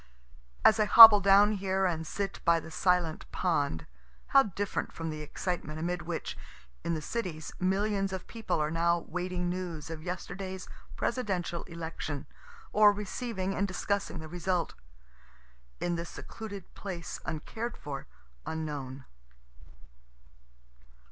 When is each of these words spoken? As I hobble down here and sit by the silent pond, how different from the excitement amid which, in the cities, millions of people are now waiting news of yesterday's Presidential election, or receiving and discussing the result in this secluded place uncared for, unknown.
As 0.65 0.79
I 0.79 0.85
hobble 0.85 1.19
down 1.19 1.51
here 1.51 1.85
and 1.85 2.07
sit 2.07 2.39
by 2.43 2.59
the 2.59 2.71
silent 2.71 3.31
pond, 3.31 3.85
how 4.29 4.41
different 4.41 4.91
from 4.91 5.11
the 5.11 5.21
excitement 5.21 5.77
amid 5.77 6.01
which, 6.01 6.35
in 6.83 6.95
the 6.95 7.03
cities, 7.03 7.53
millions 7.59 8.11
of 8.11 8.25
people 8.25 8.59
are 8.59 8.71
now 8.71 8.97
waiting 9.07 9.47
news 9.47 9.91
of 9.91 10.01
yesterday's 10.01 10.67
Presidential 10.95 11.61
election, 11.65 12.25
or 12.73 12.91
receiving 12.91 13.53
and 13.53 13.67
discussing 13.67 14.17
the 14.17 14.27
result 14.27 14.73
in 15.79 15.93
this 15.97 16.09
secluded 16.09 16.73
place 16.73 17.19
uncared 17.23 17.77
for, 17.77 18.07
unknown. 18.43 19.05